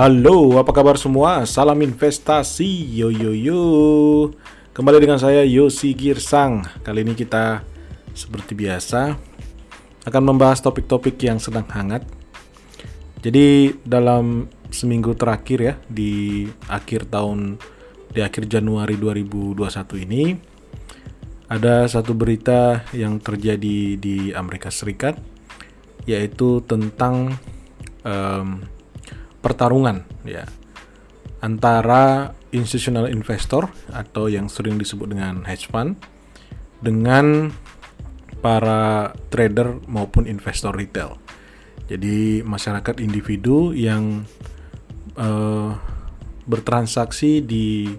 Halo, 0.00 0.56
apa 0.56 0.72
kabar 0.72 0.96
semua? 0.96 1.44
Salam 1.44 1.76
investasi, 1.84 2.88
yo 2.88 3.12
yo 3.12 3.36
yo. 3.36 3.62
Kembali 4.72 4.96
dengan 4.96 5.20
saya 5.20 5.44
Yosi 5.44 5.92
Girsang. 5.92 6.64
Kali 6.80 7.04
ini 7.04 7.12
kita 7.12 7.60
seperti 8.16 8.56
biasa 8.56 9.12
akan 10.08 10.22
membahas 10.24 10.64
topik-topik 10.64 11.20
yang 11.20 11.36
sedang 11.36 11.68
hangat. 11.68 12.08
Jadi 13.20 13.76
dalam 13.84 14.48
seminggu 14.72 15.12
terakhir 15.12 15.58
ya 15.60 15.74
di 15.84 16.48
akhir 16.64 17.12
tahun 17.12 17.60
di 18.08 18.24
akhir 18.24 18.48
Januari 18.48 18.96
2021 18.96 19.60
ini 20.08 20.32
ada 21.52 21.84
satu 21.84 22.16
berita 22.16 22.88
yang 22.96 23.20
terjadi 23.20 24.00
di 24.00 24.32
Amerika 24.32 24.72
Serikat 24.72 25.20
yaitu 26.08 26.64
tentang 26.64 27.36
um, 28.00 28.79
pertarungan 29.40 30.04
ya 30.24 30.44
antara 31.40 32.36
institutional 32.52 33.08
investor 33.08 33.72
atau 33.90 34.28
yang 34.28 34.52
sering 34.52 34.76
disebut 34.76 35.16
dengan 35.16 35.42
hedge 35.48 35.72
fund 35.72 35.96
dengan 36.84 37.48
para 38.40 39.12
trader 39.28 39.80
maupun 39.84 40.24
investor 40.24 40.72
retail. 40.72 41.16
Jadi 41.88 42.40
masyarakat 42.40 43.02
individu 43.02 43.76
yang 43.76 44.24
uh, 45.18 45.76
bertransaksi 46.48 47.44
di 47.44 47.90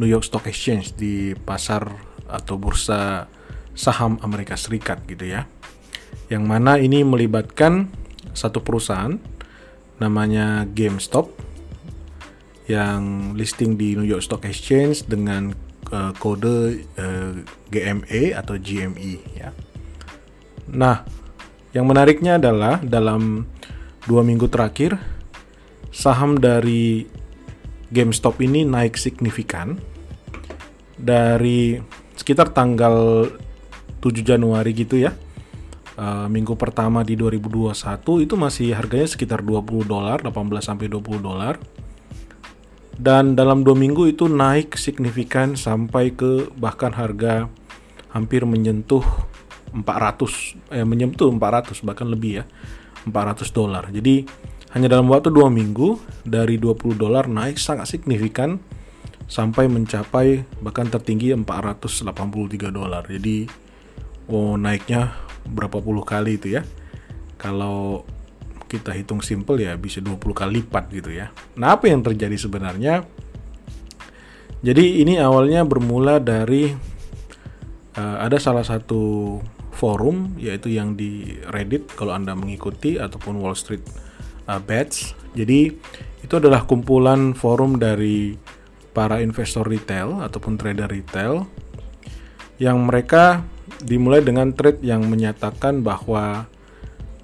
New 0.00 0.08
York 0.08 0.24
Stock 0.24 0.48
Exchange 0.48 0.96
di 0.96 1.36
pasar 1.36 1.84
atau 2.30 2.56
bursa 2.56 3.26
saham 3.76 4.16
Amerika 4.22 4.56
Serikat 4.56 5.04
gitu 5.04 5.28
ya. 5.28 5.44
Yang 6.30 6.44
mana 6.46 6.78
ini 6.78 7.02
melibatkan 7.02 7.90
satu 8.32 8.62
perusahaan 8.62 9.18
namanya 10.00 10.64
GameStop 10.64 11.28
yang 12.66 13.34
listing 13.36 13.76
di 13.76 13.94
New 13.94 14.06
York 14.08 14.24
Stock 14.24 14.42
Exchange 14.48 15.04
dengan 15.04 15.52
uh, 15.92 16.10
kode 16.16 16.86
uh, 16.96 17.36
GME 17.68 18.32
atau 18.32 18.56
GME 18.56 19.20
ya. 19.36 19.52
Nah, 20.70 21.04
yang 21.76 21.86
menariknya 21.86 22.40
adalah 22.40 22.80
dalam 22.80 23.44
dua 24.08 24.24
minggu 24.24 24.48
terakhir 24.48 24.96
saham 25.92 26.38
dari 26.38 27.04
GameStop 27.90 28.38
ini 28.40 28.62
naik 28.62 28.94
signifikan 28.94 29.76
dari 30.94 31.82
sekitar 32.14 32.54
tanggal 32.54 33.26
7 33.98 34.22
Januari 34.22 34.70
gitu 34.72 35.00
ya 35.00 35.10
uh, 36.00 36.26
minggu 36.32 36.56
pertama 36.56 37.04
di 37.04 37.14
2021 37.14 38.24
itu 38.24 38.34
masih 38.40 38.72
harganya 38.72 39.08
sekitar 39.12 39.44
20 39.44 39.84
dolar, 39.84 40.24
18 40.24 40.32
sampai 40.64 40.88
20 40.88 41.20
dolar. 41.20 41.60
Dan 43.00 43.32
dalam 43.32 43.64
dua 43.64 43.72
minggu 43.72 44.12
itu 44.12 44.28
naik 44.28 44.76
signifikan 44.76 45.56
sampai 45.56 46.12
ke 46.12 46.52
bahkan 46.60 46.92
harga 46.92 47.48
hampir 48.12 48.44
menyentuh 48.44 49.00
400 49.72 50.76
eh 50.76 50.84
menyentuh 50.84 51.32
400 51.32 51.80
bahkan 51.80 52.04
lebih 52.04 52.42
ya 52.42 52.44
400 53.08 53.56
dolar. 53.56 53.88
Jadi 53.88 54.28
hanya 54.76 54.92
dalam 54.92 55.08
waktu 55.08 55.32
dua 55.32 55.48
minggu 55.48 55.96
dari 56.28 56.60
20 56.60 57.00
dolar 57.00 57.24
naik 57.24 57.56
sangat 57.56 57.88
signifikan 57.88 58.60
sampai 59.24 59.64
mencapai 59.64 60.44
bahkan 60.60 60.84
tertinggi 60.92 61.32
483 61.32 62.04
dolar. 62.68 63.08
Jadi 63.08 63.48
oh 64.28 64.60
naiknya 64.60 65.29
berapa 65.48 65.80
puluh 65.80 66.04
kali 66.04 66.36
itu 66.36 66.56
ya. 66.58 66.62
Kalau 67.40 68.04
kita 68.70 68.94
hitung 68.94 69.18
simple 69.18 69.58
ya 69.58 69.74
bisa 69.74 69.98
20 69.98 70.22
kali 70.30 70.62
lipat 70.62 70.94
gitu 70.94 71.10
ya. 71.10 71.34
Nah, 71.58 71.74
apa 71.74 71.90
yang 71.90 72.06
terjadi 72.06 72.38
sebenarnya? 72.38 73.02
Jadi 74.62 75.02
ini 75.02 75.18
awalnya 75.18 75.66
bermula 75.66 76.22
dari 76.22 76.70
uh, 77.98 78.16
ada 78.22 78.38
salah 78.38 78.62
satu 78.62 79.36
forum 79.74 80.36
yaitu 80.36 80.70
yang 80.70 80.94
di 80.94 81.40
Reddit 81.48 81.90
kalau 81.96 82.14
Anda 82.14 82.36
mengikuti 82.36 83.00
ataupun 83.00 83.40
Wall 83.42 83.58
Street 83.58 83.82
uh, 84.46 84.60
Bets. 84.62 85.18
Jadi 85.34 85.72
itu 86.20 86.34
adalah 86.36 86.68
kumpulan 86.68 87.32
forum 87.34 87.80
dari 87.80 88.36
para 88.92 89.18
investor 89.24 89.66
retail 89.66 90.20
ataupun 90.20 90.60
trader 90.60 90.86
retail 90.86 91.48
yang 92.60 92.76
mereka 92.84 93.40
dimulai 93.82 94.20
dengan 94.20 94.50
trade 94.52 94.82
yang 94.82 95.06
menyatakan 95.06 95.80
bahwa 95.80 96.50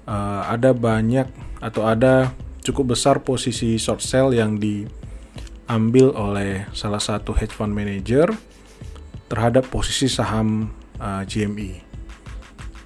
uh, 0.07 0.41
ada 0.47 0.71
banyak 0.71 1.27
atau 1.59 1.83
ada 1.85 2.31
cukup 2.63 2.95
besar 2.97 3.23
posisi 3.23 3.79
short 3.79 4.03
sell 4.03 4.35
yang 4.35 4.59
diambil 4.59 6.11
oleh 6.15 6.67
salah 6.75 6.99
satu 6.99 7.31
hedge 7.35 7.55
fund 7.55 7.71
manager 7.71 8.31
terhadap 9.27 9.67
posisi 9.67 10.07
saham 10.07 10.71
uh, 10.99 11.23
GME 11.27 11.83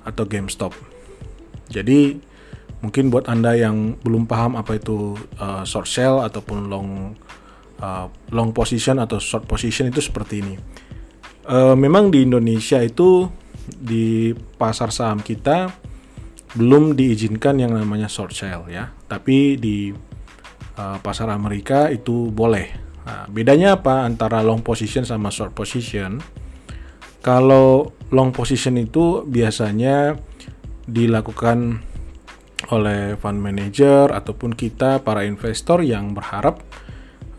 atau 0.05 0.25
GameStop. 0.25 0.73
Jadi 1.69 2.17
mungkin 2.81 3.13
buat 3.13 3.29
anda 3.29 3.53
yang 3.53 3.95
belum 4.01 4.25
paham 4.25 4.57
apa 4.57 4.81
itu 4.81 5.13
uh, 5.37 5.61
short 5.61 5.85
sell 5.85 6.25
ataupun 6.25 6.69
long 6.69 7.13
uh, 7.81 8.09
long 8.33 8.49
position 8.53 8.97
atau 8.97 9.21
short 9.21 9.45
position 9.45 9.89
itu 9.89 10.01
seperti 10.01 10.41
ini. 10.41 10.55
Uh, 11.45 11.73
memang 11.73 12.13
di 12.13 12.25
Indonesia 12.25 12.77
itu 12.81 13.29
di 13.67 14.33
pasar 14.57 14.89
saham 14.89 15.21
kita 15.21 15.69
belum 16.57 16.99
diizinkan 16.99 17.61
yang 17.63 17.71
namanya 17.71 18.11
short 18.11 18.35
sale 18.35 18.67
ya, 18.67 18.91
tapi 19.07 19.55
di 19.55 19.95
uh, 20.75 20.97
pasar 20.99 21.31
Amerika 21.31 21.87
itu 21.87 22.27
boleh. 22.27 22.67
Nah, 23.01 23.25
bedanya 23.31 23.79
apa 23.79 24.03
antara 24.03 24.43
long 24.43 24.59
position 24.61 25.07
sama 25.07 25.31
short 25.31 25.55
position? 25.55 26.19
Kalau 27.21 27.93
long 28.11 28.33
position 28.33 28.75
itu 28.81 29.23
biasanya 29.23 30.17
dilakukan 30.89 31.79
oleh 32.69 33.17
fund 33.17 33.39
manager 33.41 34.11
ataupun 34.13 34.53
kita 34.53 35.01
para 35.01 35.25
investor 35.25 35.81
yang 35.81 36.13
berharap 36.13 36.61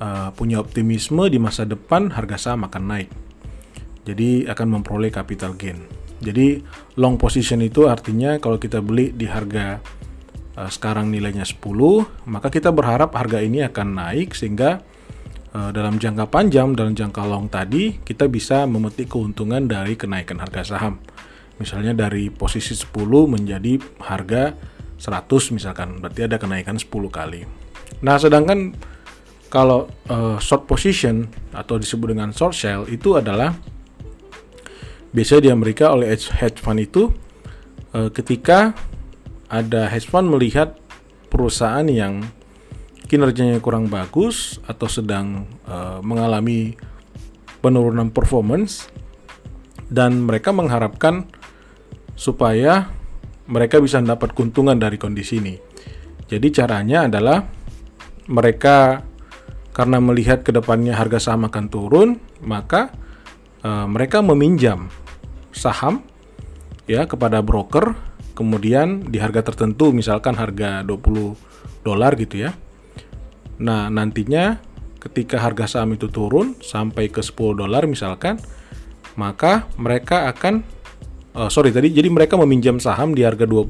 uh, 0.02 0.34
punya 0.34 0.58
optimisme 0.58 1.28
di 1.30 1.38
masa 1.38 1.62
depan 1.62 2.10
harga 2.10 2.50
saham 2.50 2.66
akan 2.66 2.84
naik. 2.88 3.10
Jadi 4.02 4.50
akan 4.50 4.80
memperoleh 4.80 5.14
capital 5.14 5.54
gain. 5.54 6.01
Jadi 6.22 6.62
long 6.96 7.18
position 7.18 7.58
itu 7.60 7.90
artinya 7.90 8.38
kalau 8.38 8.56
kita 8.56 8.78
beli 8.78 9.10
di 9.10 9.26
harga 9.26 9.82
uh, 10.54 10.70
sekarang 10.70 11.10
nilainya 11.10 11.42
10, 11.42 11.58
maka 12.30 12.48
kita 12.48 12.70
berharap 12.70 13.10
harga 13.18 13.42
ini 13.42 13.66
akan 13.66 13.88
naik 13.98 14.38
sehingga 14.38 14.78
uh, 15.52 15.70
dalam 15.74 15.98
jangka 15.98 16.30
panjang 16.30 16.78
dalam 16.78 16.94
jangka 16.94 17.22
long 17.26 17.50
tadi 17.50 17.98
kita 18.00 18.30
bisa 18.30 18.64
memetik 18.70 19.10
keuntungan 19.10 19.66
dari 19.66 19.98
kenaikan 19.98 20.38
harga 20.38 20.62
saham. 20.62 21.02
Misalnya 21.60 21.92
dari 21.94 22.30
posisi 22.32 22.72
10 22.74 22.94
menjadi 23.26 23.78
harga 24.02 24.54
100 25.02 25.54
misalkan, 25.58 25.98
berarti 25.98 26.30
ada 26.30 26.38
kenaikan 26.38 26.78
10 26.78 26.86
kali. 27.10 27.42
Nah, 28.02 28.16
sedangkan 28.18 28.74
kalau 29.52 29.90
uh, 30.08 30.40
short 30.40 30.64
position 30.64 31.28
atau 31.52 31.76
disebut 31.76 32.16
dengan 32.16 32.32
short 32.32 32.56
sell 32.56 32.88
itu 32.88 33.20
adalah 33.20 33.52
biasanya 35.12 35.48
di 35.48 35.50
Amerika 35.52 35.92
oleh 35.92 36.08
hedge 36.12 36.58
fund 36.58 36.80
itu 36.80 37.12
uh, 37.92 38.08
ketika 38.08 38.72
ada 39.52 39.86
hedge 39.92 40.08
fund 40.08 40.32
melihat 40.32 40.80
perusahaan 41.28 41.84
yang 41.84 42.24
kinerjanya 43.08 43.60
kurang 43.60 43.92
bagus 43.92 44.56
atau 44.64 44.88
sedang 44.88 45.44
uh, 45.68 46.00
mengalami 46.00 46.72
penurunan 47.60 48.08
performance 48.08 48.88
dan 49.92 50.24
mereka 50.24 50.56
mengharapkan 50.56 51.28
supaya 52.16 52.88
mereka 53.44 53.76
bisa 53.84 54.00
mendapat 54.00 54.32
keuntungan 54.32 54.80
dari 54.80 54.96
kondisi 54.96 55.44
ini. 55.44 55.60
Jadi 56.24 56.48
caranya 56.56 57.04
adalah 57.04 57.44
mereka 58.32 59.04
karena 59.76 60.00
melihat 60.00 60.40
ke 60.40 60.52
depannya 60.52 60.96
harga 60.96 61.20
saham 61.20 61.44
akan 61.48 61.68
turun, 61.68 62.08
maka 62.40 62.88
uh, 63.60 63.84
mereka 63.84 64.24
meminjam 64.24 64.88
saham 65.52 66.02
ya 66.90 67.06
kepada 67.06 67.40
broker 67.44 67.94
kemudian 68.32 69.06
di 69.06 69.20
harga 69.20 69.52
tertentu 69.52 69.92
misalkan 69.92 70.34
harga 70.34 70.82
20 70.82 71.84
dolar 71.84 72.16
gitu 72.16 72.48
ya. 72.48 72.50
Nah, 73.62 73.92
nantinya 73.92 74.58
ketika 74.98 75.38
harga 75.38 75.78
saham 75.78 75.94
itu 75.94 76.08
turun 76.08 76.58
sampai 76.58 77.12
ke 77.12 77.20
10 77.20 77.58
dolar 77.58 77.84
misalkan, 77.86 78.40
maka 79.14 79.68
mereka 79.76 80.30
akan 80.32 80.64
uh, 81.36 81.50
sorry 81.52 81.70
tadi 81.70 81.92
jadi 81.92 82.08
mereka 82.08 82.40
meminjam 82.40 82.80
saham 82.80 83.12
di 83.12 83.22
harga 83.22 83.44
20 83.44 83.68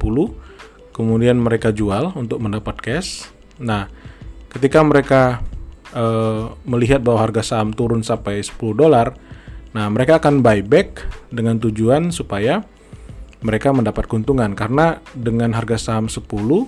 kemudian 0.93 1.35
mereka 1.41 1.73
jual 1.73 2.13
untuk 2.15 2.39
mendapat 2.39 2.79
cash. 2.79 3.27
Nah, 3.57 3.89
ketika 4.53 4.79
mereka 4.85 5.41
uh, 5.91 6.53
melihat 6.63 7.01
bahwa 7.01 7.19
harga 7.25 7.41
saham 7.41 7.73
turun 7.73 8.05
sampai 8.05 8.45
10 8.45 8.77
dolar, 8.77 9.17
Nah, 9.73 9.89
mereka 9.89 10.21
akan 10.21 10.45
buyback 10.45 11.01
dengan 11.33 11.57
tujuan 11.57 12.13
supaya 12.13 12.61
mereka 13.43 13.75
mendapat 13.75 14.07
keuntungan 14.07 14.55
karena 14.55 15.03
dengan 15.11 15.51
harga 15.51 15.75
saham 15.75 16.07
10 16.07 16.23
uh, 16.23 16.65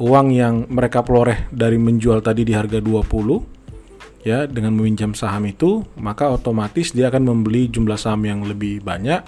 uang 0.00 0.26
yang 0.32 0.68
mereka 0.68 1.00
peroleh 1.00 1.48
dari 1.52 1.80
menjual 1.80 2.20
tadi 2.20 2.44
di 2.44 2.52
harga 2.52 2.80
20 2.80 4.24
ya 4.24 4.44
dengan 4.44 4.76
meminjam 4.76 5.16
saham 5.16 5.48
itu 5.48 5.80
maka 5.96 6.28
otomatis 6.28 6.92
dia 6.92 7.08
akan 7.08 7.24
membeli 7.24 7.72
jumlah 7.72 7.96
saham 7.96 8.24
yang 8.28 8.44
lebih 8.44 8.84
banyak 8.84 9.24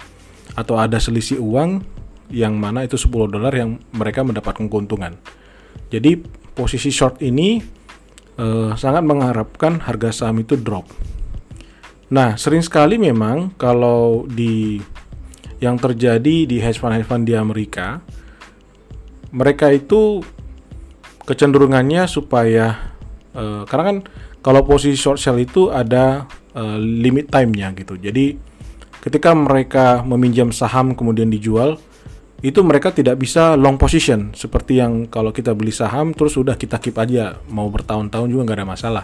atau 0.53 0.77
ada 0.77 1.01
selisih 1.01 1.41
uang 1.41 1.81
yang 2.29 2.57
mana 2.57 2.85
itu 2.85 2.97
10 2.97 3.33
dolar 3.33 3.53
yang 3.53 3.77
mereka 3.93 4.25
mendapatkan 4.25 4.65
keuntungan. 4.69 5.17
Jadi 5.93 6.17
posisi 6.53 6.89
short 6.89 7.21
ini 7.21 7.61
eh, 8.37 8.71
sangat 8.73 9.05
mengharapkan 9.05 9.81
harga 9.81 10.25
saham 10.25 10.41
itu 10.41 10.57
drop. 10.57 10.89
Nah, 12.11 12.35
sering 12.35 12.65
sekali 12.65 12.99
memang 12.99 13.55
kalau 13.55 14.27
di 14.27 14.81
yang 15.63 15.79
terjadi 15.79 16.43
di 16.43 16.59
hedge 16.59 16.81
fund 16.81 16.99
hedge 16.99 17.07
fund 17.07 17.23
di 17.23 17.37
Amerika, 17.37 18.03
mereka 19.31 19.71
itu 19.71 20.19
kecenderungannya 21.23 22.03
supaya 22.05 22.91
uh, 23.31 23.63
karena 23.63 23.83
kan 23.87 23.97
kalau 24.43 24.67
posisi 24.67 24.99
short 24.99 25.23
sell 25.23 25.39
itu 25.39 25.71
ada 25.71 26.27
uh, 26.51 26.77
limit 26.77 27.31
time-nya 27.31 27.71
gitu. 27.79 27.95
Jadi 27.95 28.35
ketika 28.99 29.31
mereka 29.31 30.03
meminjam 30.03 30.51
saham 30.51 30.91
kemudian 30.91 31.31
dijual, 31.31 31.79
itu 32.43 32.59
mereka 32.59 32.91
tidak 32.91 33.23
bisa 33.23 33.55
long 33.55 33.79
position. 33.79 34.35
Seperti 34.35 34.83
yang 34.83 35.07
kalau 35.07 35.31
kita 35.31 35.55
beli 35.55 35.71
saham 35.71 36.11
terus 36.11 36.35
sudah 36.35 36.59
kita 36.59 36.75
keep 36.83 36.99
aja. 36.99 37.39
Mau 37.47 37.71
bertahun-tahun 37.71 38.27
juga 38.27 38.51
nggak 38.51 38.59
ada 38.59 38.67
masalah. 38.67 39.03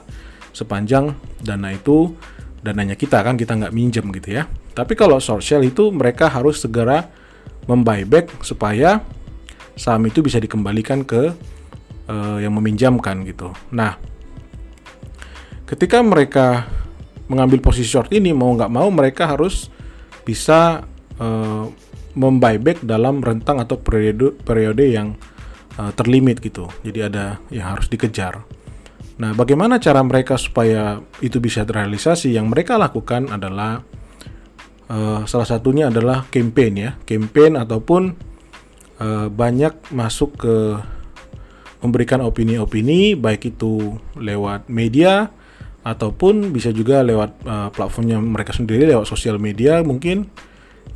Sepanjang 0.51 1.15
dana 1.39 1.71
itu 1.71 2.11
dananya 2.59 2.95
kita 2.95 3.23
kan 3.23 3.39
kita 3.39 3.55
nggak 3.55 3.73
minjem 3.75 4.05
gitu 4.15 4.39
ya. 4.39 4.47
Tapi 4.75 4.93
kalau 4.95 5.19
short 5.19 5.43
sell 5.43 5.63
itu 5.63 5.91
mereka 5.91 6.27
harus 6.27 6.59
segera 6.63 7.07
membuyback 7.67 8.31
supaya 8.43 9.03
saham 9.79 10.03
itu 10.07 10.19
bisa 10.19 10.41
dikembalikan 10.41 11.07
ke 11.07 11.31
uh, 12.09 12.37
yang 12.41 12.51
meminjamkan 12.57 13.23
gitu. 13.23 13.53
Nah, 13.71 13.95
ketika 15.69 16.03
mereka 16.03 16.67
mengambil 17.29 17.61
posisi 17.61 17.87
short 17.87 18.09
ini 18.11 18.33
mau 18.33 18.51
nggak 18.57 18.73
mau 18.73 18.89
mereka 18.89 19.29
harus 19.29 19.69
bisa 20.25 20.83
uh, 21.21 21.65
membuyback 22.17 22.81
dalam 22.81 23.21
rentang 23.21 23.61
atau 23.61 23.77
periode 23.77 24.33
periode 24.41 24.83
yang 24.89 25.13
uh, 25.77 25.93
terlimit 25.93 26.41
gitu. 26.41 26.67
Jadi 26.81 26.99
ada 27.05 27.37
yang 27.53 27.77
harus 27.77 27.87
dikejar. 27.87 28.43
Nah, 29.19 29.35
bagaimana 29.35 29.83
cara 29.83 29.99
mereka 29.99 30.39
supaya 30.39 31.03
itu 31.19 31.43
bisa 31.43 31.67
terrealisasi? 31.67 32.31
Yang 32.31 32.47
mereka 32.55 32.79
lakukan 32.79 33.27
adalah 33.27 33.83
uh, 34.87 35.27
salah 35.27 35.47
satunya 35.47 35.91
adalah 35.91 36.23
campaign 36.31 36.73
ya, 36.79 36.91
campaign 37.03 37.59
ataupun 37.59 38.15
uh, 39.03 39.27
banyak 39.27 39.91
masuk 39.91 40.39
ke 40.39 40.55
memberikan 41.79 42.19
opini-opini 42.19 43.15
baik 43.15 43.55
itu 43.55 43.95
lewat 44.19 44.67
media 44.67 45.31
ataupun 45.79 46.51
bisa 46.51 46.75
juga 46.75 46.99
lewat 47.07 47.39
uh, 47.47 47.69
platformnya 47.71 48.19
mereka 48.19 48.51
sendiri 48.51 48.83
lewat 48.83 49.07
sosial 49.07 49.39
media 49.39 49.79
mungkin 49.79 50.27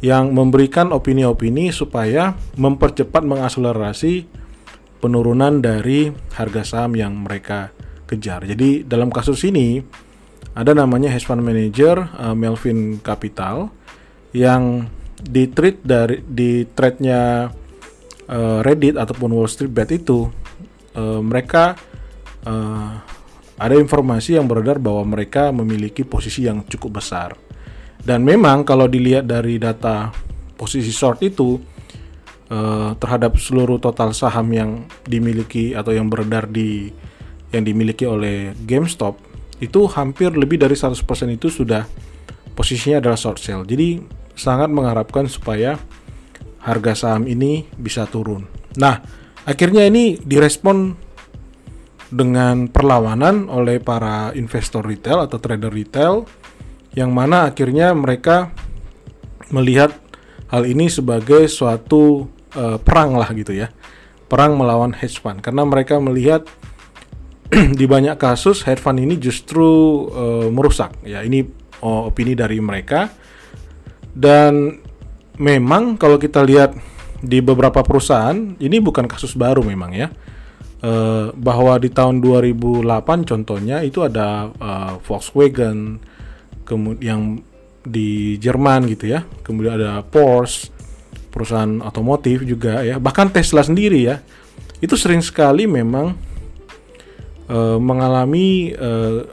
yang 0.03 0.35
memberikan 0.35 0.91
opini-opini 0.91 1.71
supaya 1.71 2.35
mempercepat 2.59 3.23
mengakselerasi 3.23 4.27
penurunan 4.99 5.63
dari 5.63 6.11
harga 6.35 6.67
saham 6.67 6.99
yang 6.99 7.15
mereka 7.15 7.71
kejar. 8.13 8.45
Jadi 8.45 8.85
dalam 8.85 9.09
kasus 9.09 9.41
ini 9.49 9.81
ada 10.53 10.77
namanya 10.77 11.09
hedge 11.09 11.25
fund 11.25 11.41
manager 11.41 11.97
uh, 12.13 12.37
Melvin 12.37 13.01
Capital 13.01 13.73
yang 14.37 14.85
di 15.17 15.49
trade 15.49 15.81
dari 15.81 16.21
di 16.21 16.67
trade-nya 16.69 17.49
uh, 18.29 18.59
Reddit 18.61 18.99
ataupun 18.99 19.33
Wall 19.33 19.49
Street 19.49 19.73
Bet 19.73 19.89
itu 19.89 20.29
uh, 20.93 21.21
mereka 21.25 21.73
uh, 22.45 22.91
ada 23.57 23.75
informasi 23.77 24.37
yang 24.37 24.45
beredar 24.45 24.77
bahwa 24.77 25.17
mereka 25.17 25.49
memiliki 25.49 26.05
posisi 26.05 26.45
yang 26.45 26.61
cukup 26.69 27.01
besar. 27.01 27.33
Dan 28.03 28.27
memang 28.27 28.67
kalau 28.67 28.83
dilihat 28.85 29.23
dari 29.23 29.55
data 29.55 30.11
posisi 30.59 30.91
short 30.91 31.23
itu 31.23 31.57
terhadap 33.01 33.33
seluruh 33.41 33.81
total 33.81 34.13
saham 34.13 34.45
yang 34.53 34.85
dimiliki 35.09 35.73
atau 35.73 35.89
yang 35.89 36.05
beredar 36.05 36.45
di 36.45 36.93
yang 37.53 37.63
dimiliki 37.63 38.03
oleh 38.09 38.57
GameStop 38.65 39.15
itu 39.61 39.85
hampir 39.93 40.33
lebih 40.33 40.59
dari 40.59 40.73
100% 40.73 40.99
itu 41.29 41.47
sudah 41.47 41.85
posisinya 42.57 42.99
adalah 42.99 43.15
short 43.15 43.39
sale. 43.39 43.63
Jadi 43.63 44.01
sangat 44.33 44.67
mengharapkan 44.73 45.29
supaya 45.29 45.77
harga 46.65 46.93
saham 46.97 47.29
ini 47.29 47.69
bisa 47.77 48.09
turun. 48.09 48.49
Nah, 48.75 48.97
Akhirnya 49.43 49.83
ini 49.83 50.15
direspon 50.23 50.95
dengan 52.07 52.71
perlawanan 52.71 53.51
oleh 53.51 53.83
para 53.83 54.31
investor 54.39 54.87
retail 54.87 55.27
atau 55.27 55.35
trader 55.35 55.67
retail 55.67 56.23
yang 56.95 57.11
mana 57.11 57.51
akhirnya 57.51 57.91
mereka 57.91 58.55
melihat 59.51 59.91
hal 60.47 60.63
ini 60.63 60.87
sebagai 60.87 61.43
suatu 61.51 62.31
uh, 62.55 62.79
perang 62.79 63.19
lah 63.19 63.27
gitu 63.35 63.51
ya. 63.51 63.67
Perang 64.31 64.55
melawan 64.55 64.95
hedge 64.95 65.19
fund 65.19 65.43
karena 65.43 65.67
mereka 65.67 65.99
melihat 65.99 66.47
di 67.79 67.85
banyak 67.85 68.17
kasus 68.17 68.65
fund 68.65 68.99
ini 68.99 69.21
justru 69.21 69.63
uh, 70.09 70.47
merusak. 70.49 70.97
Ya, 71.05 71.21
ini 71.21 71.45
oh, 71.85 72.09
opini 72.09 72.33
dari 72.33 72.57
mereka. 72.57 73.09
Dan 74.13 74.81
memang 75.37 75.97
kalau 75.97 76.21
kita 76.21 76.45
lihat 76.45 76.77
di 77.23 77.39
beberapa 77.39 77.79
perusahaan 77.81 78.35
ini 78.59 78.77
bukan 78.83 79.07
kasus 79.07 79.33
baru 79.39 79.63
memang 79.63 79.95
ya 79.95 80.11
uh, 80.83 81.31
bahwa 81.33 81.79
di 81.79 81.87
tahun 81.87 82.19
2008 82.19 82.83
contohnya 83.23 83.79
itu 83.79 84.03
ada 84.03 84.51
uh, 84.51 84.93
Volkswagen 84.99 86.03
kemudian 86.67 87.39
di 87.83 88.35
Jerman 88.37 88.91
gitu 88.91 89.07
ya 89.07 89.23
kemudian 89.41 89.79
ada 89.79 90.03
Porsche 90.03 90.67
perusahaan 91.31 91.79
otomotif 91.81 92.43
juga 92.43 92.83
ya 92.83 92.99
bahkan 92.99 93.31
Tesla 93.31 93.63
sendiri 93.63 94.03
ya 94.03 94.19
itu 94.83 94.99
sering 94.99 95.23
sekali 95.23 95.63
memang 95.63 96.13
uh, 97.49 97.79
mengalami 97.79 98.71
uh, 98.75 99.25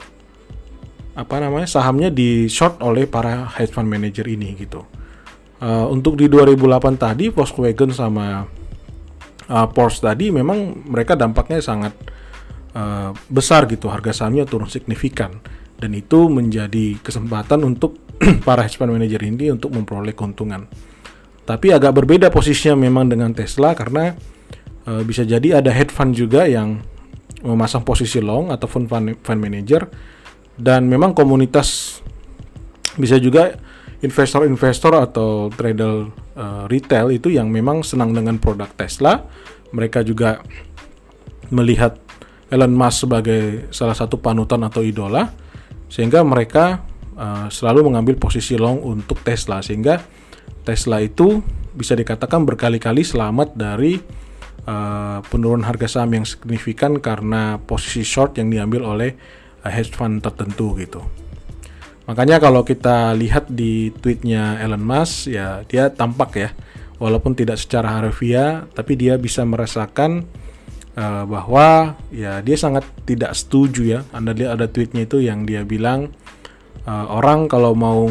apa 1.11 1.43
namanya 1.43 1.67
sahamnya 1.67 2.07
di 2.07 2.47
short 2.47 2.79
oleh 2.79 3.03
para 3.05 3.47
hedge 3.59 3.75
fund 3.75 3.87
manager 3.87 4.25
ini 4.25 4.55
gitu. 4.55 4.83
Uh, 5.61 5.85
untuk 5.93 6.17
di 6.17 6.25
2008 6.25 6.97
tadi 6.97 7.29
Volkswagen 7.29 7.93
sama 7.93 8.41
uh, 9.45 9.67
Porsche 9.69 10.01
tadi 10.01 10.33
memang 10.33 10.89
mereka 10.89 11.13
dampaknya 11.13 11.61
sangat 11.61 11.93
uh, 12.73 13.13
besar 13.29 13.67
gitu. 13.69 13.91
Harga 13.91 14.15
sahamnya 14.15 14.47
turun 14.47 14.71
signifikan. 14.71 15.37
Dan 15.77 15.97
itu 15.97 16.29
menjadi 16.29 16.97
kesempatan 17.01 17.65
untuk 17.65 17.97
para 18.47 18.65
hedge 18.65 18.77
fund 18.77 18.93
manager 18.93 19.21
ini 19.21 19.53
untuk 19.53 19.73
memperoleh 19.73 20.15
keuntungan. 20.15 20.65
Tapi 21.41 21.73
agak 21.73 21.93
berbeda 21.97 22.29
posisinya 22.29 22.77
memang 22.77 23.09
dengan 23.09 23.33
Tesla 23.33 23.73
karena 23.73 24.13
uh, 24.87 25.01
bisa 25.03 25.25
jadi 25.25 25.59
ada 25.59 25.73
hedge 25.73 25.91
fund 25.91 26.13
juga 26.13 26.45
yang 26.45 26.79
memasang 27.41 27.81
posisi 27.87 28.19
long 28.19 28.51
ataupun 28.51 28.85
fund, 28.85 29.39
manager 29.39 29.87
dan 30.59 30.85
memang 30.85 31.15
komunitas 31.15 31.99
bisa 32.99 33.15
juga 33.17 33.55
investor-investor 34.01 34.93
atau 34.97 35.47
trader 35.53 36.09
uh, 36.35 36.65
retail 36.67 37.13
itu 37.13 37.31
yang 37.31 37.47
memang 37.47 37.85
senang 37.85 38.11
dengan 38.11 38.37
produk 38.41 38.67
Tesla. 38.73 39.23
Mereka 39.71 40.03
juga 40.03 40.43
melihat 41.53 41.95
Elon 42.51 42.75
Musk 42.75 43.07
sebagai 43.07 43.71
salah 43.71 43.95
satu 43.95 44.19
panutan 44.19 44.59
atau 44.67 44.83
idola, 44.83 45.31
sehingga 45.87 46.19
mereka 46.27 46.83
uh, 47.15 47.47
selalu 47.47 47.87
mengambil 47.87 48.19
posisi 48.19 48.59
long 48.59 48.83
untuk 48.83 49.23
Tesla, 49.23 49.63
sehingga 49.63 50.03
Tesla 50.67 50.99
itu 50.99 51.39
bisa 51.71 51.95
dikatakan 51.95 52.43
berkali-kali 52.43 53.07
selamat 53.07 53.55
dari 53.55 53.95
uh, 54.65 55.19
penurunan 55.25 55.65
harga 55.65 55.87
saham 55.87 56.11
yang 56.17 56.25
signifikan 56.27 56.99
karena 57.01 57.57
posisi 57.61 58.05
short 58.05 58.37
yang 58.37 58.49
diambil 58.53 58.85
oleh 58.85 59.15
uh, 59.65 59.71
hedge 59.71 59.93
fund 59.93 60.21
tertentu 60.21 60.77
gitu. 60.77 61.01
Makanya 62.09 62.41
kalau 62.41 62.65
kita 62.65 63.13
lihat 63.13 63.47
di 63.47 63.93
tweetnya 63.93 64.59
Elon 64.59 64.83
Musk, 64.83 65.31
ya 65.31 65.63
dia 65.69 65.87
tampak 65.93 66.31
ya, 66.35 66.49
walaupun 66.97 67.37
tidak 67.37 67.61
secara 67.61 68.01
harfiah, 68.01 68.67
tapi 68.73 68.97
dia 68.97 69.15
bisa 69.15 69.45
merasakan 69.47 70.25
uh, 70.97 71.23
bahwa 71.29 71.95
ya 72.11 72.41
dia 72.41 72.57
sangat 72.57 72.83
tidak 73.05 73.31
setuju 73.37 73.81
ya. 73.85 73.99
Anda 74.11 74.33
lihat 74.35 74.59
ada 74.59 74.67
tweetnya 74.67 75.05
itu 75.07 75.21
yang 75.23 75.45
dia 75.45 75.63
bilang 75.63 76.11
uh, 76.83 77.05
orang 77.15 77.47
kalau 77.47 77.77
mau 77.77 78.09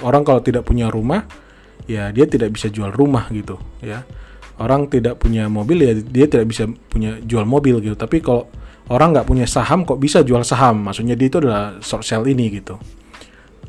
orang 0.00 0.22
kalau 0.22 0.40
tidak 0.40 0.64
punya 0.64 0.88
rumah, 0.88 1.26
ya 1.90 2.14
dia 2.14 2.24
tidak 2.24 2.54
bisa 2.54 2.70
jual 2.70 2.94
rumah 2.94 3.26
gitu 3.34 3.58
ya. 3.82 4.06
Orang 4.60 4.92
tidak 4.92 5.16
punya 5.16 5.48
mobil 5.48 5.80
ya 5.80 5.96
dia 5.96 6.28
tidak 6.28 6.52
bisa 6.52 6.68
punya 6.92 7.16
jual 7.24 7.48
mobil 7.48 7.80
gitu. 7.80 7.96
Tapi 7.96 8.20
kalau 8.20 8.52
orang 8.92 9.16
nggak 9.16 9.24
punya 9.24 9.48
saham 9.48 9.88
kok 9.88 9.96
bisa 9.96 10.20
jual 10.20 10.44
saham? 10.44 10.84
Maksudnya 10.84 11.16
dia 11.16 11.32
itu 11.32 11.40
adalah 11.40 11.80
short 11.80 12.04
sell 12.04 12.28
ini 12.28 12.60
gitu. 12.60 12.76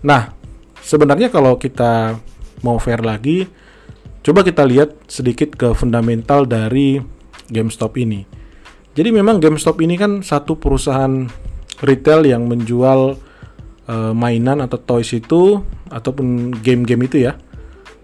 Nah, 0.03 0.36
sebenarnya 0.83 1.31
kalau 1.31 1.55
kita 1.55 2.19
mau 2.65 2.75
fair 2.81 3.00
lagi, 3.05 3.48
coba 4.19 4.43
kita 4.43 4.67
lihat 4.67 4.98
sedikit 5.07 5.55
ke 5.55 5.71
fundamental 5.71 6.43
dari 6.43 7.00
GameStop 7.48 7.95
ini. 7.95 8.27
Jadi 8.91 9.10
memang 9.15 9.39
GameStop 9.39 9.79
ini 9.79 9.95
kan 9.95 10.19
satu 10.19 10.60
perusahaan 10.60 11.29
retail 11.79 12.27
yang 12.27 12.51
menjual 12.51 13.15
uh, 13.88 14.12
mainan 14.12 14.60
atau 14.60 14.75
toys 14.75 15.15
itu 15.15 15.63
ataupun 15.88 16.60
game-game 16.60 17.07
itu 17.07 17.24
ya. 17.24 17.39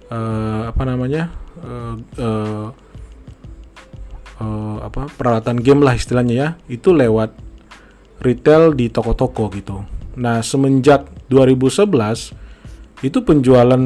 Uh, 0.08 0.72
apa 0.72 0.88
namanya? 0.88 1.34
Uh, 1.64 1.96
uh, 4.38 4.78
apa 4.84 5.10
peralatan 5.18 5.58
game 5.58 5.82
lah 5.82 5.98
istilahnya 5.98 6.36
ya. 6.36 6.50
Itu 6.70 6.94
lewat 6.94 7.34
retail 8.22 8.74
di 8.74 8.90
toko-toko 8.90 9.50
gitu. 9.54 9.86
Nah, 10.18 10.42
semenjak 10.42 11.06
2011 11.30 12.34
itu 13.06 13.22
penjualan 13.22 13.82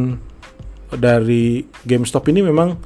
dari 0.95 1.67
GameStop 1.83 2.31
ini 2.31 2.43
memang 2.43 2.79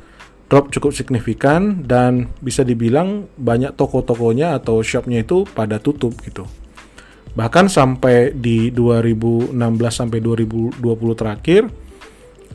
drop 0.50 0.70
cukup 0.70 0.94
signifikan 0.94 1.86
dan 1.86 2.30
bisa 2.42 2.62
dibilang 2.62 3.30
banyak 3.38 3.74
toko-tokonya 3.74 4.58
atau 4.58 4.82
shopnya 4.82 5.26
itu 5.26 5.46
pada 5.54 5.82
tutup 5.82 6.14
gitu. 6.26 6.46
Bahkan 7.36 7.68
sampai 7.68 8.32
di 8.32 8.72
2016 8.72 9.54
sampai 9.92 10.20
2020 10.24 10.82
terakhir 11.20 11.68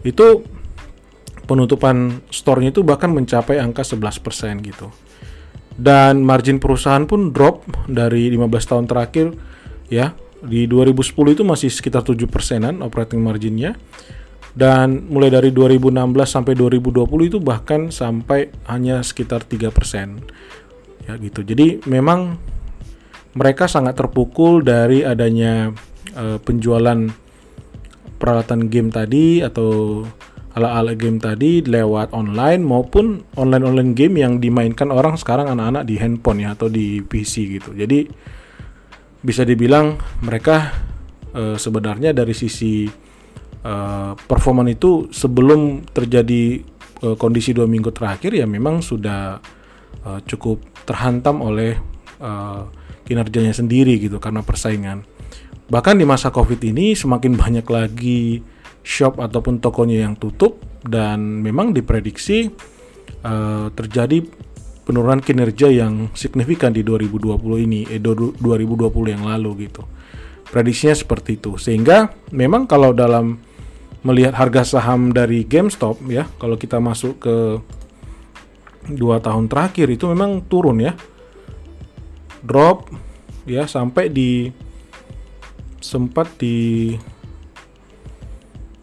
itu 0.06 0.26
penutupan 1.50 2.22
store-nya 2.30 2.70
itu 2.70 2.86
bahkan 2.86 3.10
mencapai 3.10 3.58
angka 3.58 3.82
11% 3.82 4.62
gitu. 4.62 4.94
Dan 5.74 6.22
margin 6.22 6.62
perusahaan 6.62 7.02
pun 7.10 7.34
drop 7.34 7.66
dari 7.90 8.30
15 8.30 8.70
tahun 8.70 8.86
terakhir 8.86 9.34
ya. 9.90 10.14
Di 10.40 10.70
2010 10.70 11.34
itu 11.34 11.42
masih 11.42 11.68
sekitar 11.68 12.06
7 12.06 12.16
persenan 12.30 12.80
operating 12.80 13.20
marginnya 13.20 13.74
dan 14.54 15.10
mulai 15.10 15.28
dari 15.28 15.50
2016 15.52 16.00
sampai 16.24 16.54
2020 16.56 17.28
itu 17.28 17.38
bahkan 17.42 17.90
sampai 17.90 18.48
hanya 18.70 19.02
sekitar 19.02 19.42
3%. 19.42 21.10
Ya 21.10 21.18
gitu. 21.18 21.42
Jadi 21.42 21.82
memang 21.84 22.38
mereka 23.34 23.66
sangat 23.66 23.98
terpukul 23.98 24.62
dari 24.62 25.06
adanya 25.06 25.74
uh, 26.14 26.38
penjualan 26.42 27.10
peralatan 28.20 28.68
game 28.68 28.92
tadi 28.92 29.40
atau 29.40 30.04
ala-ala 30.58 30.98
game 30.98 31.22
tadi 31.22 31.62
lewat 31.62 32.10
online 32.10 32.62
maupun 32.66 33.22
online-online 33.38 33.94
game 33.94 34.18
yang 34.18 34.42
dimainkan 34.42 34.90
orang 34.90 35.14
sekarang 35.14 35.46
anak-anak 35.46 35.86
di 35.86 35.94
handphone 36.02 36.42
ya 36.42 36.58
atau 36.58 36.66
di 36.66 36.98
PC 37.02 37.60
gitu. 37.60 37.70
Jadi 37.70 38.10
bisa 39.22 39.46
dibilang 39.46 40.00
mereka 40.24 40.74
uh, 41.36 41.54
sebenarnya 41.54 42.10
dari 42.10 42.34
sisi 42.34 42.88
uh, 43.62 44.12
performan 44.18 44.66
itu 44.72 45.12
sebelum 45.14 45.86
terjadi 45.86 46.58
uh, 47.06 47.14
kondisi 47.14 47.54
dua 47.54 47.70
minggu 47.70 47.94
terakhir 47.94 48.34
ya 48.34 48.48
memang 48.48 48.82
sudah 48.82 49.38
uh, 50.02 50.20
cukup 50.26 50.58
terhantam 50.82 51.44
oleh 51.46 51.78
uh, 52.18 52.66
kinerjanya 53.06 53.54
sendiri 53.54 54.02
gitu 54.02 54.18
karena 54.18 54.42
persaingan. 54.42 55.06
Bahkan 55.70 55.94
di 55.94 56.06
masa 56.06 56.34
Covid 56.34 56.58
ini 56.66 56.98
semakin 56.98 57.38
banyak 57.38 57.66
lagi 57.70 58.42
shop 58.80 59.20
ataupun 59.20 59.60
tokonya 59.60 60.08
yang 60.08 60.14
tutup 60.16 60.60
dan 60.84 61.44
memang 61.44 61.76
diprediksi 61.76 62.48
uh, 63.24 63.68
terjadi 63.72 64.24
penurunan 64.84 65.22
kinerja 65.22 65.70
yang 65.70 66.10
signifikan 66.16 66.74
di 66.74 66.82
2020 66.82 67.38
ini 67.68 67.80
eh 67.86 68.00
2020 68.02 69.14
yang 69.14 69.22
lalu 69.22 69.70
gitu. 69.70 69.86
Prediksinya 70.50 70.96
seperti 70.98 71.38
itu. 71.38 71.54
Sehingga 71.60 72.10
memang 72.34 72.66
kalau 72.66 72.90
dalam 72.90 73.38
melihat 74.02 74.34
harga 74.34 74.66
saham 74.66 75.14
dari 75.14 75.46
GameStop 75.46 76.02
ya, 76.10 76.26
kalau 76.40 76.58
kita 76.58 76.82
masuk 76.82 77.22
ke 77.22 77.36
dua 78.90 79.22
tahun 79.22 79.46
terakhir 79.46 79.86
itu 79.92 80.10
memang 80.10 80.42
turun 80.50 80.82
ya, 80.82 80.96
drop 82.42 82.90
ya 83.46 83.68
sampai 83.70 84.10
di 84.10 84.50
sempat 85.78 86.34
di 86.40 86.96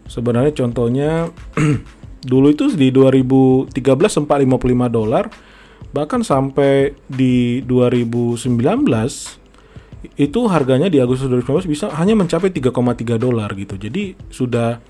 sebenarnya 0.08 0.52
contohnya 0.56 1.30
dulu 2.30 2.50
itu 2.50 2.72
di 2.74 2.90
2013 2.90 3.70
sempat 4.08 4.42
55 4.42 4.88
dolar 4.90 5.30
bahkan 5.94 6.20
sampai 6.20 6.98
di 7.06 7.62
2019 7.64 8.50
itu 10.18 10.40
harganya 10.46 10.90
di 10.90 10.98
Agustus 10.98 11.30
2019 11.30 11.70
bisa 11.70 11.86
hanya 11.94 12.18
mencapai 12.18 12.50
3,3 12.50 12.74
dolar 13.20 13.50
gitu 13.54 13.78
jadi 13.78 14.18
sudah 14.28 14.82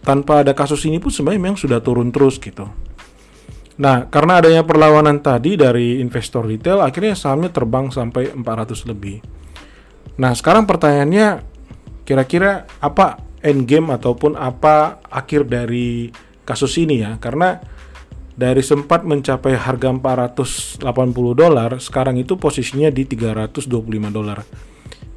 tanpa 0.00 0.40
ada 0.44 0.56
kasus 0.56 0.80
ini 0.88 0.96
pun 0.96 1.12
sebenarnya 1.12 1.40
memang 1.40 1.60
sudah 1.60 1.80
turun 1.84 2.08
terus 2.08 2.40
gitu. 2.40 2.68
Nah, 3.80 4.12
karena 4.12 4.44
adanya 4.44 4.60
perlawanan 4.64 5.24
tadi 5.24 5.56
dari 5.56 6.04
investor 6.04 6.44
retail, 6.44 6.84
akhirnya 6.84 7.16
sahamnya 7.16 7.48
terbang 7.48 7.88
sampai 7.88 8.28
400 8.32 8.84
lebih. 8.92 9.24
Nah, 10.20 10.36
sekarang 10.36 10.68
pertanyaannya, 10.68 11.40
kira-kira 12.04 12.68
apa 12.76 13.16
end 13.40 13.64
game 13.64 13.88
ataupun 13.92 14.36
apa 14.36 15.00
akhir 15.08 15.48
dari 15.48 16.12
kasus 16.44 16.76
ini 16.80 17.04
ya? 17.04 17.16
Karena 17.16 17.56
dari 18.40 18.64
sempat 18.64 19.04
mencapai 19.04 19.52
harga 19.52 19.92
480 19.92 20.80
dolar, 21.36 21.76
sekarang 21.76 22.16
itu 22.16 22.40
posisinya 22.40 22.88
di 22.88 23.04
325 23.04 24.08
dolar. 24.08 24.40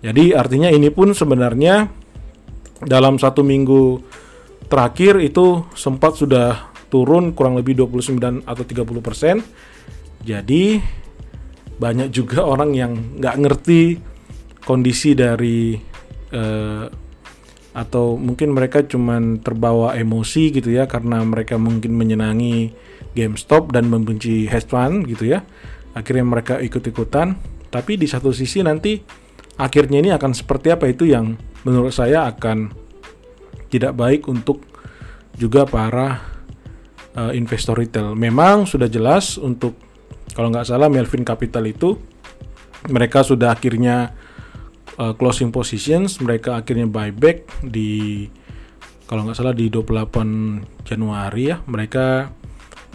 Jadi 0.04 0.36
artinya 0.36 0.68
ini 0.68 0.92
pun 0.92 1.16
sebenarnya 1.16 1.88
dalam 2.84 3.16
satu 3.16 3.40
minggu 3.40 4.04
terakhir 4.68 5.24
itu 5.24 5.64
sempat 5.72 6.20
sudah 6.20 6.76
turun 6.92 7.32
kurang 7.32 7.56
lebih 7.56 7.80
29 7.80 8.44
atau 8.44 8.64
30 8.68 9.00
persen. 9.00 9.40
Jadi 10.24 10.84
banyak 11.80 12.12
juga 12.12 12.44
orang 12.44 12.76
yang 12.76 12.92
nggak 13.20 13.36
ngerti 13.40 13.82
kondisi 14.68 15.16
dari 15.16 15.76
uh, 16.36 16.86
atau 17.74 18.16
mungkin 18.22 18.54
mereka 18.54 18.86
cuman 18.86 19.42
terbawa 19.42 19.98
emosi 19.98 20.54
gitu 20.54 20.70
ya 20.70 20.86
karena 20.86 21.26
mereka 21.26 21.58
mungkin 21.58 21.98
menyenangi 21.98 22.70
GameStop 23.18 23.74
dan 23.74 23.90
membenci 23.90 24.46
hedge 24.46 24.70
fund 24.70 25.10
gitu 25.10 25.34
ya. 25.34 25.42
Akhirnya 25.94 26.26
mereka 26.26 26.58
ikut-ikutan, 26.58 27.38
tapi 27.70 27.98
di 27.98 28.10
satu 28.10 28.34
sisi 28.34 28.62
nanti 28.66 28.98
akhirnya 29.58 30.02
ini 30.02 30.10
akan 30.14 30.34
seperti 30.34 30.74
apa 30.74 30.90
itu 30.90 31.06
yang 31.06 31.38
menurut 31.66 31.94
saya 31.94 32.26
akan 32.30 32.74
tidak 33.70 33.94
baik 33.98 34.26
untuk 34.30 34.66
juga 35.38 35.66
para 35.66 36.22
uh, 37.18 37.34
investor 37.34 37.78
retail. 37.78 38.14
Memang 38.14 38.66
sudah 38.70 38.90
jelas 38.90 39.38
untuk 39.38 39.78
kalau 40.34 40.50
nggak 40.50 40.66
salah 40.66 40.90
Melvin 40.90 41.26
Capital 41.26 41.66
itu 41.70 41.98
mereka 42.90 43.22
sudah 43.22 43.54
akhirnya 43.54 44.14
uh, 44.98 45.14
closing 45.18 45.50
positions, 45.50 46.22
mereka 46.22 46.60
akhirnya 46.60 46.90
buyback 46.90 47.48
di 47.66 48.26
kalau 49.08 49.28
nggak 49.28 49.38
salah 49.38 49.54
di 49.54 49.68
28 49.70 50.88
Januari 50.88 51.54
ya, 51.54 51.62
mereka 51.70 52.32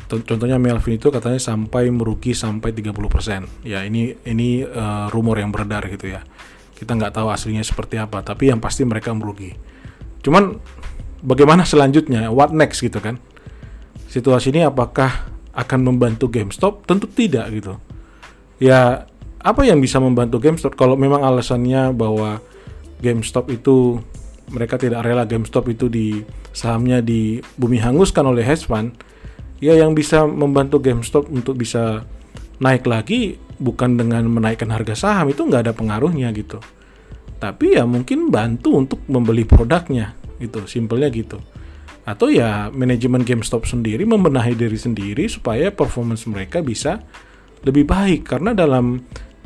contohnya 0.08 0.56
Melvin 0.56 0.96
itu 0.96 1.12
katanya 1.12 1.36
sampai 1.36 1.92
merugi 1.92 2.32
sampai 2.32 2.72
30%. 2.72 3.68
Ya, 3.68 3.84
ini 3.84 4.16
ini 4.24 4.64
uh, 4.64 5.12
rumor 5.12 5.36
yang 5.36 5.52
beredar 5.52 5.84
gitu 5.92 6.08
ya. 6.08 6.24
Kita 6.72 6.96
nggak 6.96 7.12
tahu 7.12 7.28
aslinya 7.28 7.60
seperti 7.60 8.00
apa, 8.00 8.24
tapi 8.24 8.48
yang 8.48 8.58
pasti 8.58 8.88
mereka 8.88 9.12
merugi. 9.12 9.52
Cuman 10.24 10.56
bagaimana 11.20 11.68
selanjutnya? 11.68 12.32
What 12.32 12.56
next 12.56 12.80
gitu 12.80 12.98
kan? 13.04 13.20
Situasi 14.08 14.48
ini 14.54 14.64
apakah 14.64 15.28
akan 15.52 15.80
membantu 15.84 16.32
GameStop? 16.32 16.88
Tentu 16.88 17.04
tidak 17.10 17.52
gitu. 17.52 17.76
Ya 18.58 19.04
apa 19.38 19.62
yang 19.62 19.78
bisa 19.78 20.02
membantu 20.02 20.42
GameStop? 20.42 20.74
Kalau 20.74 20.98
memang 20.98 21.22
alasannya 21.22 21.94
bahwa 21.94 22.42
GameStop 22.98 23.50
itu 23.54 24.02
mereka 24.50 24.80
tidak 24.80 25.04
rela 25.04 25.28
GameStop 25.28 25.68
itu 25.70 25.86
di 25.86 26.24
sahamnya 26.50 27.04
di 27.04 27.38
bumi 27.54 27.78
hanguskan 27.78 28.26
oleh 28.26 28.42
hedge 28.42 28.66
fund 28.66 28.96
ya 29.62 29.76
yang 29.76 29.94
bisa 29.94 30.24
membantu 30.24 30.82
GameStop 30.82 31.30
untuk 31.30 31.58
bisa 31.58 32.02
naik 32.58 32.86
lagi 32.88 33.38
bukan 33.58 33.98
dengan 33.98 34.26
menaikkan 34.26 34.70
harga 34.70 34.94
saham 34.94 35.30
itu 35.30 35.46
nggak 35.46 35.70
ada 35.70 35.72
pengaruhnya 35.74 36.30
gitu. 36.34 36.58
Tapi 37.38 37.78
ya 37.78 37.86
mungkin 37.86 38.34
bantu 38.34 38.74
untuk 38.74 39.00
membeli 39.06 39.46
produknya 39.46 40.14
gitu. 40.42 40.66
Simpelnya 40.66 41.10
gitu. 41.10 41.38
Atau 42.02 42.32
ya 42.32 42.72
manajemen 42.74 43.22
GameStop 43.22 43.68
sendiri 43.68 44.02
membenahi 44.02 44.58
diri 44.58 44.78
sendiri 44.78 45.30
supaya 45.30 45.70
performance 45.70 46.26
mereka 46.26 46.58
bisa 46.64 46.98
lebih 47.62 47.86
baik. 47.86 48.26
Karena 48.26 48.54
dalam 48.56 48.98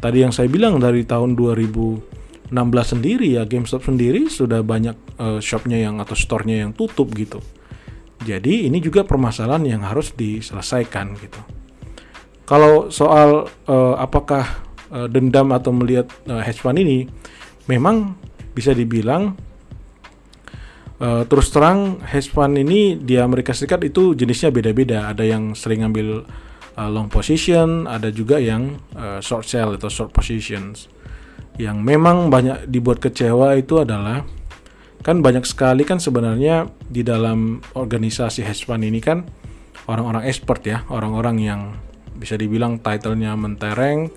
tadi 0.02 0.26
yang 0.26 0.34
saya 0.34 0.50
bilang 0.50 0.82
dari 0.82 1.06
tahun 1.06 1.38
2016 1.38 2.50
sendiri 2.82 3.38
ya 3.38 3.46
GameStop 3.46 3.86
sendiri 3.86 4.26
sudah 4.26 4.66
banyak 4.66 4.98
uh, 5.22 5.38
shopnya 5.38 5.78
yang 5.78 6.02
atau 6.02 6.18
store-nya 6.18 6.66
yang 6.66 6.74
tutup 6.74 7.14
gitu 7.14 7.38
jadi 8.26 8.66
ini 8.66 8.82
juga 8.82 9.06
permasalahan 9.06 9.62
yang 9.62 9.82
harus 9.86 10.10
diselesaikan 10.18 11.14
gitu 11.22 11.38
kalau 12.42 12.90
soal 12.90 13.46
uh, 13.70 13.94
apakah 13.96 14.44
uh, 14.90 15.06
dendam 15.06 15.54
atau 15.54 15.70
melihat 15.70 16.10
uh, 16.26 16.42
hedge 16.42 16.58
fund 16.58 16.76
ini 16.82 17.06
memang 17.70 18.18
bisa 18.52 18.76
dibilang 18.76 19.38
uh, 21.00 21.22
terus 21.26 21.48
terang 21.48 22.02
hedge 22.04 22.28
fund 22.28 22.60
ini 22.60 23.00
di 23.00 23.16
Amerika 23.16 23.56
Serikat 23.56 23.82
itu 23.82 24.12
jenisnya 24.12 24.52
beda-beda. 24.52 25.08
Ada 25.10 25.24
yang 25.24 25.56
sering 25.56 25.82
ngambil 25.82 26.28
uh, 26.76 26.90
long 26.90 27.08
position, 27.08 27.84
ada 27.88 28.08
juga 28.08 28.40
yang 28.40 28.80
uh, 28.96 29.20
short 29.20 29.48
sell 29.48 29.76
atau 29.76 29.88
short 29.88 30.12
positions. 30.12 30.88
Yang 31.60 31.78
memang 31.84 32.32
banyak 32.32 32.68
dibuat 32.68 33.00
kecewa 33.00 33.56
itu 33.60 33.80
adalah 33.84 34.24
kan 35.02 35.18
banyak 35.18 35.42
sekali 35.42 35.82
kan 35.82 35.98
sebenarnya 35.98 36.70
di 36.86 37.02
dalam 37.02 37.58
organisasi 37.74 38.46
hedge 38.46 38.64
fund 38.70 38.86
ini 38.86 39.02
kan 39.02 39.26
orang-orang 39.90 40.30
expert 40.30 40.62
ya, 40.62 40.86
orang-orang 40.88 41.36
yang 41.42 41.60
bisa 42.14 42.38
dibilang 42.38 42.78
titlenya 42.78 43.34
mentereng, 43.34 44.14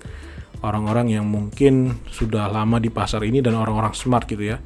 orang-orang 0.62 1.10
yang 1.10 1.26
mungkin 1.26 1.98
sudah 2.06 2.46
lama 2.46 2.78
di 2.78 2.88
pasar 2.88 3.26
ini 3.26 3.42
dan 3.42 3.58
orang-orang 3.58 3.92
smart 3.92 4.30
gitu 4.30 4.54
ya. 4.54 4.62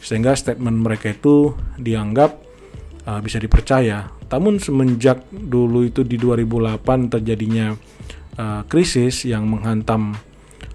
Sehingga 0.00 0.32
statement 0.32 0.78
mereka 0.80 1.12
itu 1.12 1.52
dianggap 1.76 2.47
uh, 3.08 3.20
bisa 3.24 3.40
dipercaya. 3.40 4.12
Namun 4.28 4.60
semenjak 4.60 5.24
dulu 5.32 5.88
itu 5.88 6.04
di 6.04 6.20
2008 6.20 7.16
terjadinya 7.16 7.72
uh, 8.36 8.62
krisis 8.68 9.24
yang 9.24 9.48
menghantam 9.48 10.12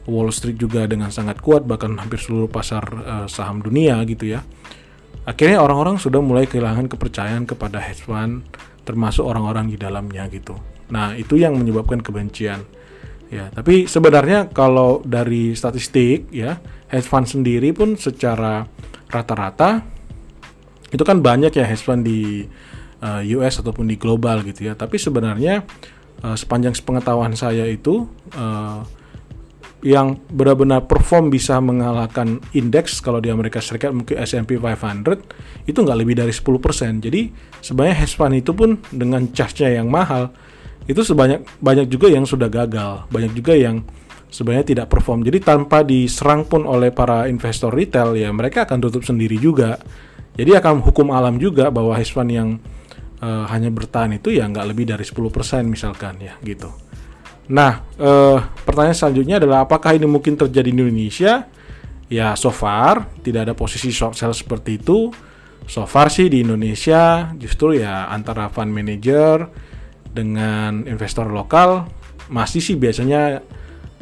Wall 0.09 0.33
Street 0.35 0.59
juga 0.59 0.83
dengan 0.89 1.13
sangat 1.13 1.39
kuat 1.39 1.63
bahkan 1.63 1.95
hampir 1.95 2.19
seluruh 2.19 2.49
pasar 2.49 2.83
uh, 2.83 3.27
saham 3.29 3.61
dunia 3.61 4.01
gitu 4.09 4.33
ya. 4.33 4.41
Akhirnya 5.23 5.63
orang-orang 5.63 6.01
sudah 6.01 6.19
mulai 6.19 6.49
kehilangan 6.49 6.91
kepercayaan 6.91 7.47
kepada 7.47 7.79
hedge 7.79 8.03
fund 8.03 8.43
termasuk 8.83 9.23
orang-orang 9.23 9.71
di 9.71 9.79
dalamnya 9.79 10.27
gitu. 10.27 10.59
Nah, 10.91 11.15
itu 11.15 11.39
yang 11.39 11.55
menyebabkan 11.55 12.03
kebencian. 12.03 12.59
Ya, 13.31 13.47
tapi 13.49 13.87
sebenarnya 13.87 14.51
kalau 14.51 14.99
dari 15.01 15.55
statistik 15.55 16.27
ya, 16.29 16.59
hedge 16.91 17.07
fund 17.07 17.25
sendiri 17.25 17.71
pun 17.71 17.95
secara 17.95 18.67
rata-rata 19.07 19.87
itu 20.93 21.03
kan 21.03 21.25
banyak 21.25 21.51
ya 21.57 21.65
hedge 21.65 21.81
fund 21.81 22.05
di 22.05 22.45
uh, 23.01 23.19
eh, 23.25 23.35
US 23.35 23.59
ataupun 23.59 23.89
di 23.89 23.97
global 23.97 24.45
gitu 24.45 24.69
ya. 24.69 24.77
Tapi 24.77 25.01
sebenarnya 25.01 25.65
uh, 26.21 26.37
sepanjang 26.37 26.77
sepengetahuan 26.77 27.33
saya 27.33 27.65
itu 27.65 28.05
uh, 28.37 28.85
yang 29.83 30.15
benar-benar 30.31 30.87
perform 30.87 31.27
bisa 31.27 31.59
mengalahkan 31.59 32.39
indeks 32.55 33.03
kalau 33.03 33.19
di 33.19 33.27
Amerika 33.27 33.59
Serikat 33.59 33.91
mungkin 33.91 34.15
S&P 34.15 34.55
500 34.55 35.67
itu 35.67 35.75
nggak 35.75 35.97
lebih 35.99 36.15
dari 36.15 36.31
10%. 36.31 37.03
Jadi 37.03 37.21
sebenarnya 37.59 37.95
hedge 37.99 38.15
fund 38.15 38.39
itu 38.39 38.55
pun 38.55 38.79
dengan 38.95 39.27
charge-nya 39.35 39.83
yang 39.83 39.91
mahal 39.91 40.31
itu 40.87 41.03
sebanyak 41.03 41.43
banyak 41.59 41.87
juga 41.91 42.07
yang 42.11 42.23
sudah 42.23 42.47
gagal, 42.47 43.07
banyak 43.11 43.35
juga 43.35 43.55
yang 43.59 43.83
sebenarnya 44.31 44.65
tidak 44.71 44.87
perform. 44.87 45.27
Jadi 45.27 45.43
tanpa 45.43 45.83
diserang 45.83 46.47
pun 46.47 46.63
oleh 46.63 46.95
para 46.95 47.27
investor 47.27 47.75
retail 47.75 48.15
ya 48.15 48.31
mereka 48.31 48.63
akan 48.63 48.79
tutup 48.87 49.03
sendiri 49.03 49.35
juga. 49.35 49.75
Jadi 50.33 50.51
akan 50.57 50.81
hukum 50.81 51.13
alam 51.13 51.37
juga 51.37 51.69
bahwa 51.69 51.93
hedge 51.93 52.13
fund 52.13 52.33
yang 52.33 52.57
uh, 53.21 53.45
hanya 53.53 53.69
bertahan 53.69 54.17
itu 54.17 54.33
ya 54.33 54.49
nggak 54.49 54.65
lebih 54.73 54.89
dari 54.89 55.05
10% 55.05 55.21
misalkan 55.69 56.17
ya 56.17 56.33
gitu. 56.41 56.73
Nah, 57.51 57.83
eh, 57.99 58.39
pertanyaan 58.63 58.95
selanjutnya 58.95 59.35
adalah 59.35 59.67
apakah 59.67 59.91
ini 59.91 60.07
mungkin 60.07 60.39
terjadi 60.39 60.71
di 60.71 60.79
Indonesia? 60.79 61.43
Ya, 62.07 62.39
so 62.39 62.53
far 62.55 63.09
tidak 63.19 63.51
ada 63.51 63.53
posisi 63.57 63.91
short 63.91 64.15
sell 64.15 64.31
seperti 64.31 64.79
itu. 64.79 65.11
So 65.67 65.83
far 65.83 66.07
sih 66.07 66.31
di 66.31 66.43
Indonesia 66.43 67.31
justru 67.35 67.79
ya 67.79 68.07
antara 68.11 68.47
fund 68.47 68.71
manager 68.71 69.47
dengan 70.07 70.83
investor 70.87 71.31
lokal 71.31 71.87
masih 72.31 72.59
sih 72.63 72.75
biasanya 72.79 73.43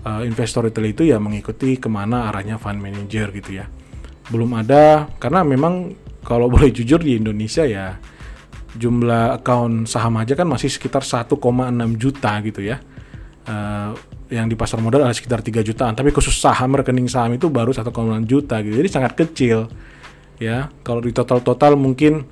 uh, 0.06 0.22
investor 0.26 0.66
retail 0.66 0.90
itu 0.90 1.04
ya 1.10 1.22
mengikuti 1.22 1.78
ke 1.78 1.90
mana 1.90 2.30
arahnya 2.30 2.62
fund 2.62 2.78
manager 2.82 3.30
gitu 3.34 3.58
ya. 3.58 3.66
Belum 4.30 4.54
ada 4.58 5.10
karena 5.18 5.42
memang 5.42 5.94
kalau 6.22 6.48
boleh 6.48 6.70
jujur 6.70 7.02
di 7.02 7.18
Indonesia 7.18 7.66
ya 7.66 7.98
jumlah 8.76 9.42
account 9.42 9.88
saham 9.88 10.16
aja 10.20 10.36
kan 10.38 10.48
masih 10.48 10.72
sekitar 10.72 11.04
1,6 11.04 11.36
juta 12.00 12.32
gitu 12.44 12.62
ya. 12.64 12.80
Uh, 13.42 13.98
yang 14.32 14.48
di 14.48 14.56
pasar 14.56 14.80
modal 14.80 15.04
ada 15.04 15.12
sekitar 15.12 15.44
3 15.44 15.60
jutaan. 15.66 15.92
Tapi 15.92 16.16
khusus 16.16 16.32
saham 16.32 16.80
rekening 16.80 17.12
saham 17.12 17.36
itu 17.36 17.52
baru 17.52 17.76
1,6 17.76 17.92
juta 18.24 18.64
gitu. 18.64 18.76
Jadi 18.80 18.90
sangat 18.90 19.12
kecil 19.18 19.68
ya. 20.40 20.72
Kalau 20.88 21.04
di 21.04 21.12
total 21.12 21.44
total 21.44 21.76
mungkin 21.76 22.24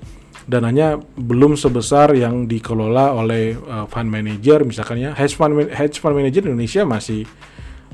dananya 0.47 0.97
belum 1.19 1.59
sebesar 1.59 2.15
yang 2.15 2.47
dikelola 2.47 3.11
oleh 3.11 3.59
uh, 3.59 3.85
fund 3.91 4.07
manager. 4.07 4.63
Misalkan 4.63 5.03
ya 5.03 5.11
hedge 5.11 5.35
fund 5.35 5.67
hedge 5.67 5.99
fund 5.99 6.15
manager 6.15 6.47
di 6.47 6.55
Indonesia 6.55 6.87
masih 6.87 7.27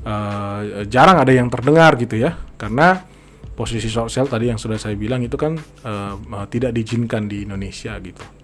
uh, 0.06 0.86
jarang 0.86 1.18
ada 1.18 1.34
yang 1.34 1.50
terdengar 1.50 1.98
gitu 1.98 2.14
ya. 2.14 2.38
Karena 2.54 3.15
posisi 3.56 3.88
short 3.88 4.12
sell 4.12 4.28
tadi 4.28 4.52
yang 4.52 4.60
sudah 4.60 4.76
saya 4.76 4.94
bilang 4.94 5.24
itu 5.24 5.40
kan 5.40 5.56
uh, 5.88 6.14
tidak 6.52 6.76
diizinkan 6.76 7.24
di 7.24 7.48
Indonesia 7.48 7.96
gitu 8.04 8.36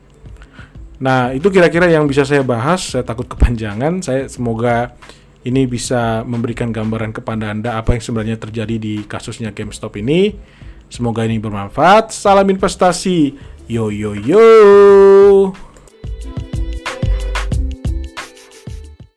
Nah, 1.03 1.35
itu 1.35 1.51
kira-kira 1.51 1.91
yang 1.91 2.07
bisa 2.07 2.23
saya 2.23 2.47
bahas. 2.47 2.95
Saya 2.95 3.03
takut 3.03 3.27
kepanjangan. 3.27 3.99
Saya 4.07 4.31
semoga 4.31 4.95
ini 5.43 5.67
bisa 5.67 6.23
memberikan 6.23 6.71
gambaran 6.71 7.11
kepada 7.11 7.51
Anda 7.51 7.75
apa 7.75 7.99
yang 7.99 8.03
sebenarnya 8.07 8.39
terjadi 8.39 8.79
di 8.79 9.03
kasusnya 9.03 9.51
GameStop 9.51 9.99
ini. 9.99 10.39
Semoga 10.87 11.27
ini 11.27 11.43
bermanfaat. 11.43 12.15
Salam 12.15 12.47
investasi. 12.47 13.35
Yo 13.67 13.91
yo 13.91 14.15
yo. 14.15 14.47